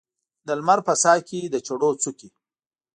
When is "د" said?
0.47-0.49, 1.53-1.55